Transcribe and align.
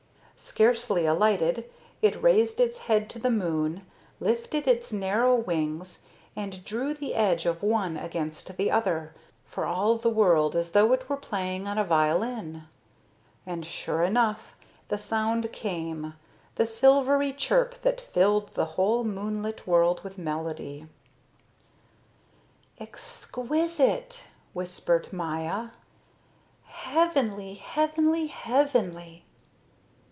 Scarcely 0.35 1.05
alighted, 1.05 1.65
it 2.01 2.19
raised 2.23 2.59
its 2.59 2.79
head 2.79 3.11
to 3.11 3.19
the 3.19 3.29
moon, 3.29 3.85
lifted 4.19 4.67
its 4.67 4.91
narrow 4.91 5.35
wings, 5.35 6.01
and 6.35 6.63
drew 6.65 6.95
the 6.95 7.13
edge 7.13 7.45
of 7.45 7.61
one 7.61 7.95
against 7.95 8.57
the 8.57 8.71
other, 8.71 9.13
for 9.45 9.65
all 9.67 9.97
the 9.97 10.09
world 10.09 10.55
as 10.55 10.71
though 10.71 10.93
it 10.93 11.07
were 11.07 11.15
playing 11.15 11.67
on 11.67 11.77
a 11.77 11.83
violin. 11.83 12.63
And 13.45 13.63
sure 13.63 14.01
enough, 14.01 14.55
the 14.87 14.97
sound 14.97 15.51
came, 15.53 16.15
the 16.55 16.65
silvery 16.65 17.33
chirp 17.33 17.79
that 17.83 18.01
filled 18.01 18.55
the 18.55 18.65
whole 18.65 19.03
moonlit 19.03 19.67
world 19.67 20.01
with 20.03 20.17
melody. 20.17 20.87
"Exquisite," 22.79 24.23
whispered 24.53 25.13
Maya, 25.13 25.69
"heavenly, 26.63 27.53
heavenly, 27.53 28.25
heavenly." 28.25 29.25